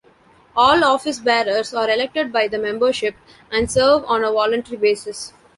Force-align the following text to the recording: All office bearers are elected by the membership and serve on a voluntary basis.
All 0.57 0.83
office 0.83 1.19
bearers 1.19 1.75
are 1.75 1.87
elected 1.87 2.33
by 2.33 2.47
the 2.47 2.57
membership 2.57 3.13
and 3.51 3.69
serve 3.71 4.03
on 4.05 4.23
a 4.23 4.31
voluntary 4.31 4.77
basis. 4.77 5.31